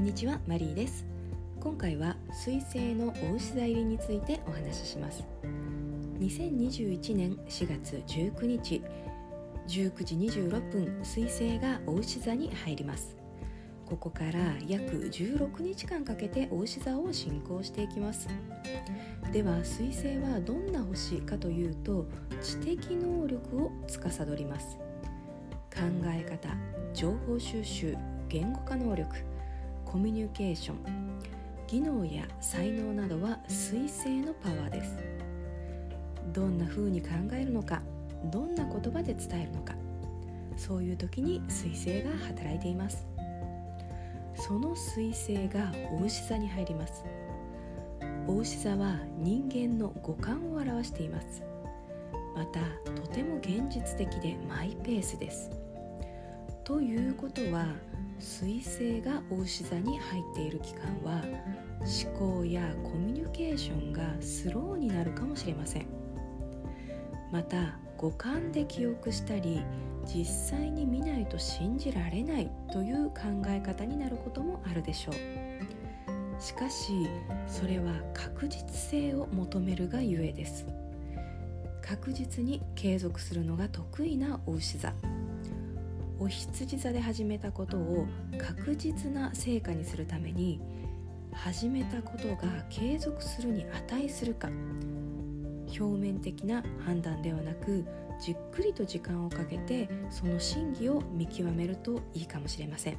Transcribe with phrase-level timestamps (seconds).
[0.00, 1.04] んにちはマリーです。
[1.60, 5.22] 今回は水星のお牛座入りについてお話しします。
[6.18, 8.82] 2021年4月19日
[9.68, 13.14] 19時26分水星がお牛座に入ります。
[13.84, 18.26] ここから約16日間かけてお牛座を進行していきます。
[19.30, 22.06] では水星はどんな星かというと
[22.40, 24.78] 知的能力を司ります。
[25.70, 26.48] 考え方
[26.94, 27.94] 情報収集
[28.30, 29.29] 言語化能力
[29.90, 30.76] コミュニケーション。
[31.66, 34.96] 技能や才能などは水星のパワーです。
[36.32, 37.82] どんな風に考えるのか
[38.26, 39.74] どんな言葉で伝えるのか。
[40.56, 43.04] そういう時に水星が働いています。
[44.36, 47.04] その水星がお牛座に入ります。
[48.28, 51.42] お牛座は人間の五感を表しています。
[52.36, 52.60] また
[52.92, 55.50] とても現実的でマイペースです。
[56.70, 57.66] ということは
[58.20, 61.20] 水星がお牛座に入っている期間は
[61.80, 65.86] 思考やコミュニケーションがスローになるかもしれません。
[67.32, 69.64] また五感で記憶したり
[70.06, 70.24] 実
[70.58, 76.40] 際に見ないと信じられないという考え方になることもあるでしょう。
[76.40, 76.92] しかし
[77.48, 80.66] それは確実性を求めるがゆえです。
[81.82, 84.94] 確実に継続するのが得意なお牛座。
[86.20, 88.06] お羊座で始めたことを
[88.38, 90.60] 確実な成果にするために
[91.32, 94.48] 始めたことが継続するに値するか。
[95.68, 97.86] 表面的な判断ではなく
[98.20, 102.98] じっくりと時間をかけてその真偽を見極めるといいかもしれません。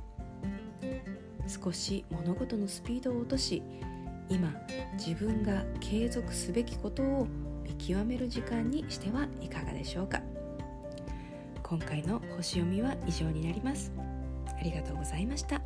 [1.47, 3.61] 少し物事のスピードを落とし
[4.29, 4.51] 今
[4.93, 7.27] 自分が継続すべきことを
[7.63, 10.21] 見極める時間にしてはいかがでしょうか。
[11.71, 13.93] 今回の星読みは以上になります。
[14.59, 15.61] ありがとうございました。